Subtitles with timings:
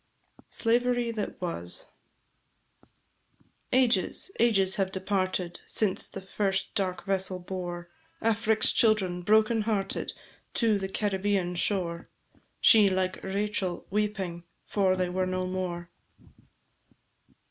[0.01, 0.55] The Ouse.
[0.55, 1.85] SLAVERY THAT WAS.
[3.71, 10.13] Ages, ages have departed, Since the first dark vessel bore Afric's children, broken hearted,
[10.55, 12.09] To the Caribbéan shore;
[12.59, 15.91] She, like Rachel, Weeping, for they were no more.